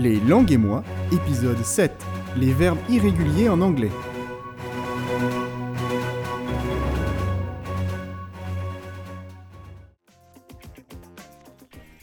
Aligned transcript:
Les 0.00 0.20
langues 0.20 0.52
et 0.52 0.58
moi, 0.58 0.84
épisode 1.10 1.60
7. 1.60 1.90
Les 2.36 2.52
verbes 2.52 2.78
irréguliers 2.88 3.48
en 3.48 3.60
anglais. 3.60 3.90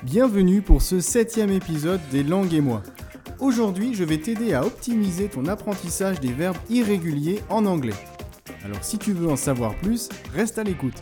Bienvenue 0.04 0.62
pour 0.62 0.82
ce 0.82 1.00
septième 1.00 1.52
épisode 1.52 2.02
des 2.12 2.24
langues 2.24 2.54
et 2.54 2.60
moi. 2.60 2.84
Aujourd'hui, 3.40 3.94
je 3.94 4.04
vais 4.04 4.18
t'aider 4.18 4.54
à 4.54 4.66
optimiser 4.66 5.30
ton 5.30 5.46
apprentissage 5.46 6.20
des 6.20 6.34
verbes 6.34 6.58
irréguliers 6.70 7.40
en 7.50 7.66
anglais. 7.66 7.94
Alors 8.66 8.84
si 8.84 8.98
tu 8.98 9.14
veux 9.14 9.30
en 9.30 9.38
savoir 9.38 9.74
plus, 9.76 10.10
reste 10.34 10.58
à 10.58 10.64
l'écoute. 10.66 11.02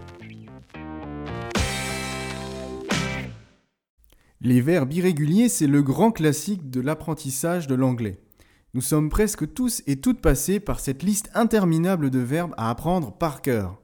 Les 4.45 4.59
verbes 4.59 4.91
irréguliers, 4.91 5.47
c'est 5.47 5.67
le 5.67 5.81
grand 5.81 6.11
classique 6.11 6.69
de 6.69 6.81
l'apprentissage 6.81 7.65
de 7.65 7.75
l'anglais. 7.75 8.19
Nous 8.73 8.81
sommes 8.81 9.07
presque 9.07 9.53
tous 9.53 9.81
et 9.87 10.01
toutes 10.01 10.19
passés 10.19 10.59
par 10.59 10.81
cette 10.81 11.01
liste 11.01 11.31
interminable 11.33 12.09
de 12.09 12.19
verbes 12.19 12.53
à 12.57 12.69
apprendre 12.69 13.13
par 13.13 13.41
cœur. 13.41 13.79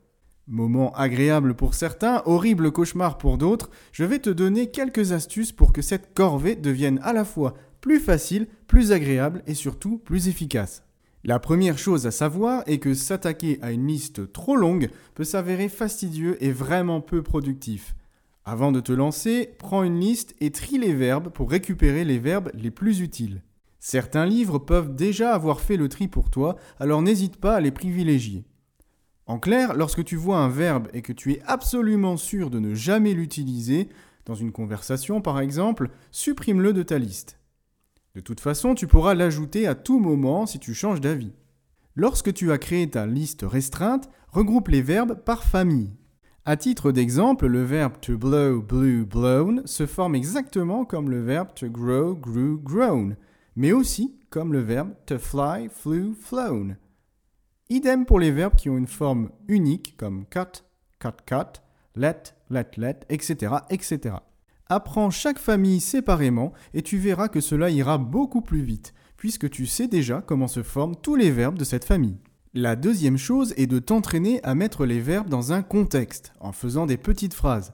Moment 0.48 0.92
agréable 0.96 1.54
pour 1.54 1.76
certains, 1.76 2.24
horrible 2.26 2.74
cauchemar 2.74 3.18
pour 3.18 3.38
d'autres, 3.38 3.70
je 3.94 4.04
vais 4.04 4.20
te 4.20 4.30
donner 4.30 4.70
quelques 4.70 5.14
astuces 5.14 5.54
pour 5.54 5.72
que 5.72 5.82
cette 5.82 6.14
corvée 6.14 6.58
devienne 6.58 7.00
à 7.04 7.14
la 7.14 7.24
fois 7.24 7.54
plus 7.80 8.02
facile, 8.02 8.50
plus 8.68 8.92
agréable 8.92 9.44
et 9.48 9.54
surtout 9.54 9.98
plus 9.98 10.28
efficace. 10.28 10.84
La 11.24 11.40
première 11.40 11.78
chose 11.78 12.06
à 12.06 12.12
savoir 12.12 12.64
est 12.66 12.80
que 12.80 12.94
s'attaquer 12.94 13.60
à 13.62 13.72
une 13.72 13.88
liste 13.88 14.30
trop 14.34 14.58
longue 14.58 14.90
peut 15.16 15.24
s'avérer 15.24 15.70
fastidieux 15.70 16.36
et 16.44 16.52
vraiment 16.52 17.00
peu 17.00 17.24
productif. 17.24 17.96
Avant 18.46 18.72
de 18.72 18.80
te 18.80 18.92
lancer, 18.92 19.56
prends 19.60 19.84
une 19.84 20.00
liste 20.00 20.36
et 20.40 20.52
trie 20.52 20.78
les 20.78 20.94
verbes 20.94 21.30
pour 21.30 21.52
récupérer 21.52 22.06
les 22.06 22.20
verbes 22.20 22.52
les 22.54 22.72
plus 22.72 23.02
utiles. 23.02 23.44
Certains 23.80 24.26
livres 24.26 24.60
peuvent 24.60 24.96
déjà 24.96 25.34
avoir 25.34 25.62
fait 25.62 25.78
le 25.78 25.88
tri 25.88 26.08
pour 26.08 26.30
toi, 26.30 26.58
alors 26.80 27.02
n'hésite 27.02 27.38
pas 27.38 27.56
à 27.56 27.62
les 27.62 27.72
privilégier. 27.72 28.46
En 29.26 29.40
clair, 29.40 29.74
lorsque 29.76 30.04
tu 30.04 30.16
vois 30.16 30.40
un 30.40 30.50
verbe 30.50 30.88
et 30.94 31.02
que 31.02 31.14
tu 31.14 31.34
es 31.34 31.42
absolument 31.46 32.18
sûr 32.18 32.50
de 32.50 32.60
ne 32.60 32.74
jamais 32.74 33.14
l'utiliser, 33.14 33.88
dans 34.26 34.36
une 34.36 34.52
conversation 34.52 35.22
par 35.22 35.40
exemple, 35.40 35.92
supprime-le 36.12 36.74
de 36.74 36.84
ta 36.84 36.98
liste. 36.98 37.40
De 38.16 38.22
toute 38.22 38.40
façon, 38.40 38.74
tu 38.74 38.88
pourras 38.88 39.14
l'ajouter 39.14 39.68
à 39.68 39.76
tout 39.76 40.00
moment 40.00 40.46
si 40.46 40.60
tu 40.60 40.74
changes 40.74 41.00
d'avis. 41.00 41.34
Lorsque 41.96 42.34
tu 42.34 42.52
as 42.52 42.58
créé 42.58 42.90
ta 42.90 43.06
liste 43.06 43.46
restreinte, 43.48 44.10
regroupe 44.30 44.70
les 44.70 44.82
verbes 44.82 45.24
par 45.24 45.44
famille. 45.44 45.96
À 46.46 46.56
titre 46.56 46.92
d'exemple, 46.92 47.48
le 47.48 47.64
verbe 47.64 48.00
to 48.02 48.18
blow, 48.18 48.62
blew, 48.62 49.06
blown 49.06 49.62
se 49.66 49.86
forme 49.86 50.16
exactement 50.16 50.86
comme 50.86 51.10
le 51.10 51.22
verbe 51.22 51.54
to 51.54 51.70
grow, 51.70 52.16
grew, 52.16 52.60
grown, 52.64 53.18
mais 53.56 53.74
aussi 53.74 54.18
comme 54.30 54.54
le 54.54 54.60
verbe 54.60 54.94
to 55.06 55.20
fly, 55.20 55.68
flew, 55.70 56.14
flown. 56.14 56.78
Idem 57.70 58.06
pour 58.06 58.20
les 58.20 58.32
verbes 58.32 58.56
qui 58.56 58.70
ont 58.70 58.78
une 58.78 58.88
forme 58.88 59.30
unique 59.48 59.96
comme 59.98 60.26
cut, 60.28 60.64
cut, 61.00 61.24
cut, 61.26 61.62
let, 61.96 62.34
let, 62.50 62.72
let, 62.78 63.02
etc., 63.10 63.56
etc. 63.70 64.16
Apprends 64.68 65.10
chaque 65.10 65.40
famille 65.40 65.82
séparément 65.82 66.54
et 66.74 66.82
tu 66.82 66.98
verras 66.98 67.28
que 67.28 67.42
cela 67.42 67.70
ira 67.70 67.98
beaucoup 67.98 68.42
plus 68.42 68.62
vite, 68.62 68.94
puisque 69.18 69.50
tu 69.50 69.66
sais 69.66 69.88
déjà 69.88 70.22
comment 70.22 70.48
se 70.48 70.64
forment 70.64 70.96
tous 70.96 71.16
les 71.16 71.32
verbes 71.32 71.58
de 71.58 71.64
cette 71.64 71.86
famille. 71.86 72.18
La 72.56 72.76
deuxième 72.76 73.18
chose 73.18 73.54
est 73.58 73.68
de 73.68 73.78
t'entraîner 73.78 74.44
à 74.44 74.56
mettre 74.56 74.88
les 74.88 75.00
verbes 75.00 75.30
dans 75.30 75.54
un 75.54 75.62
contexte, 75.62 76.34
en 76.40 76.52
faisant 76.52 76.88
des 76.88 76.98
petites 76.98 77.36
phrases. 77.36 77.74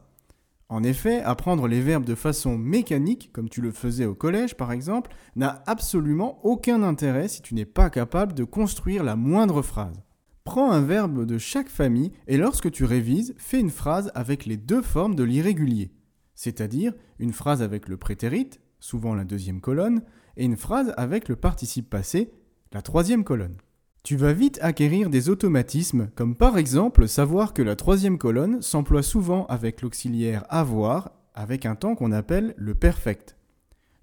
En 0.68 0.84
effet, 0.84 1.22
apprendre 1.22 1.70
les 1.70 1.80
verbes 1.80 2.04
de 2.04 2.14
façon 2.14 2.58
mécanique, 2.58 3.30
comme 3.32 3.48
tu 3.48 3.62
le 3.62 3.72
faisais 3.72 4.06
au 4.06 4.16
collège 4.16 4.58
par 4.58 4.74
exemple, 4.74 5.12
n'a 5.38 5.64
absolument 5.66 6.40
aucun 6.44 6.84
intérêt 6.84 7.30
si 7.30 7.42
tu 7.42 7.56
n'es 7.56 7.64
pas 7.64 7.90
capable 7.90 8.34
de 8.34 8.44
construire 8.44 9.06
la 9.06 9.16
moindre 9.16 9.62
phrase. 9.62 10.04
Prends 10.44 10.72
un 10.72 10.82
verbe 10.82 11.26
de 11.26 11.38
chaque 11.38 11.70
famille 11.70 12.12
et 12.28 12.36
lorsque 12.36 12.70
tu 12.70 12.84
révises, 12.84 13.34
fais 13.38 13.62
une 13.62 13.70
phrase 13.70 14.12
avec 14.14 14.46
les 14.46 14.58
deux 14.58 14.82
formes 14.82 15.16
de 15.16 15.24
l'irrégulier, 15.24 15.94
c'est-à-dire 16.34 16.92
une 17.18 17.32
phrase 17.32 17.62
avec 17.62 17.88
le 17.88 17.96
prétérit, 17.96 18.50
souvent 18.82 19.16
la 19.16 19.24
deuxième 19.24 19.62
colonne, 19.62 20.02
et 20.36 20.44
une 20.44 20.58
phrase 20.58 20.94
avec 20.98 21.30
le 21.30 21.38
participe 21.38 21.90
passé, 21.90 22.34
la 22.74 22.82
troisième 22.82 23.24
colonne. 23.24 23.56
Tu 24.06 24.18
vas 24.18 24.34
vite 24.34 24.60
acquérir 24.62 25.10
des 25.10 25.30
automatismes, 25.30 26.10
comme 26.14 26.36
par 26.36 26.60
exemple 26.60 27.08
savoir 27.08 27.56
que 27.56 27.64
la 27.64 27.76
troisième 27.76 28.20
colonne 28.20 28.62
s'emploie 28.62 29.02
souvent 29.02 29.48
avec 29.48 29.82
l'auxiliaire 29.82 30.46
avoir, 30.50 31.10
avec 31.34 31.66
un 31.66 31.74
temps 31.74 31.96
qu'on 31.96 32.12
appelle 32.12 32.54
le 32.56 32.76
perfect. 32.76 33.36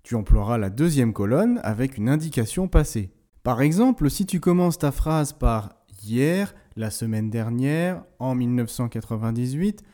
Tu 0.03 0.17
emploieras 0.17 0.59
la 0.59 0.71
deuxième 0.71 1.13
colonne 1.13 1.61
avec 1.63 1.99
une 1.99 2.09
indication 2.09 2.67
passée. 2.67 3.13
Par 3.45 3.63
exemple, 3.63 4.11
si 4.11 4.27
tu 4.27 4.41
commences 4.41 4.77
ta 4.77 4.91
phrase 4.91 5.33
par 5.33 5.77
hier, 6.03 6.53
la 6.75 6.91
semaine 6.91 7.31
dernière, 7.31 8.03
en 8.19 8.35
1998, 8.35 9.85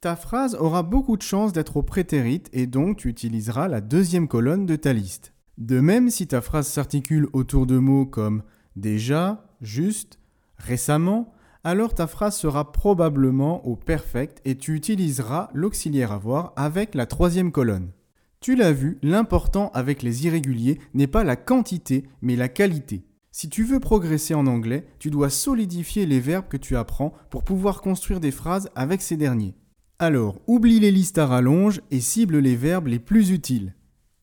ta 0.00 0.16
phrase 0.16 0.56
aura 0.56 0.82
beaucoup 0.82 1.16
de 1.16 1.22
chances 1.22 1.52
d'être 1.52 1.76
au 1.76 1.84
prétérit 1.84 2.42
et 2.52 2.66
donc 2.66 2.96
tu 2.96 3.08
utiliseras 3.08 3.68
la 3.68 3.80
deuxième 3.80 4.26
colonne 4.26 4.66
de 4.66 4.74
ta 4.74 4.92
liste. 4.92 5.34
De 5.56 5.78
même, 5.78 6.10
si 6.10 6.26
ta 6.26 6.40
phrase 6.40 6.66
s'articule 6.66 7.28
autour 7.32 7.66
de 7.66 7.78
mots 7.78 8.06
comme 8.06 8.42
déjà, 8.74 9.44
juste, 9.62 10.18
récemment, 10.58 11.32
alors 11.64 11.94
ta 11.94 12.06
phrase 12.06 12.36
sera 12.36 12.72
probablement 12.72 13.64
au 13.66 13.76
perfect 13.76 14.40
et 14.44 14.56
tu 14.56 14.74
utiliseras 14.74 15.48
l'auxiliaire 15.54 16.12
avoir 16.12 16.52
avec 16.56 16.94
la 16.94 17.06
troisième 17.06 17.52
colonne. 17.52 17.92
Tu 18.40 18.56
l'as 18.56 18.72
vu, 18.72 18.98
l'important 19.02 19.70
avec 19.72 20.02
les 20.02 20.26
irréguliers 20.26 20.80
n'est 20.94 21.06
pas 21.06 21.22
la 21.22 21.36
quantité 21.36 22.04
mais 22.20 22.34
la 22.34 22.48
qualité. 22.48 23.04
Si 23.30 23.48
tu 23.48 23.62
veux 23.62 23.80
progresser 23.80 24.34
en 24.34 24.46
anglais, 24.46 24.84
tu 24.98 25.10
dois 25.10 25.30
solidifier 25.30 26.04
les 26.04 26.20
verbes 26.20 26.48
que 26.48 26.56
tu 26.56 26.76
apprends 26.76 27.14
pour 27.30 27.44
pouvoir 27.44 27.80
construire 27.80 28.20
des 28.20 28.32
phrases 28.32 28.68
avec 28.74 29.00
ces 29.00 29.16
derniers. 29.16 29.54
Alors, 30.00 30.40
oublie 30.48 30.80
les 30.80 30.90
listes 30.90 31.18
à 31.18 31.26
rallonge 31.26 31.80
et 31.92 32.00
cible 32.00 32.38
les 32.38 32.56
verbes 32.56 32.88
les 32.88 32.98
plus 32.98 33.30
utiles. 33.30 33.74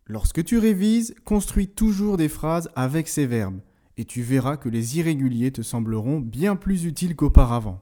Lorsque 0.06 0.44
tu 0.44 0.58
révises, 0.58 1.16
construis 1.24 1.70
toujours 1.70 2.18
des 2.18 2.28
phrases 2.28 2.70
avec 2.76 3.08
ces 3.08 3.26
verbes 3.26 3.62
et 4.00 4.06
tu 4.06 4.22
verras 4.22 4.56
que 4.56 4.70
les 4.70 4.98
irréguliers 4.98 5.52
te 5.52 5.62
sembleront 5.62 6.22
bien 6.22 6.56
plus 6.56 6.86
utiles 6.86 7.18
qu'auparavant. 7.18 7.82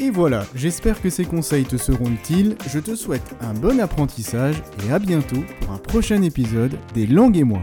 Et 0.00 0.10
voilà, 0.10 0.44
j'espère 0.56 1.00
que 1.00 1.08
ces 1.08 1.24
conseils 1.24 1.64
te 1.64 1.76
seront 1.76 2.10
utiles, 2.10 2.56
je 2.68 2.80
te 2.80 2.96
souhaite 2.96 3.36
un 3.40 3.54
bon 3.54 3.78
apprentissage 3.78 4.60
et 4.84 4.92
à 4.92 4.98
bientôt 4.98 5.42
pour 5.60 5.72
un 5.72 5.78
prochain 5.78 6.22
épisode 6.22 6.76
des 6.92 7.06
langues 7.06 7.36
et 7.36 7.44
moi. 7.44 7.62